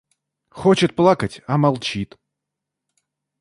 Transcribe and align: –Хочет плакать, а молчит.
–Хочет 0.49 0.95
плакать, 0.95 1.41
а 1.45 1.59
молчит. 1.59 2.17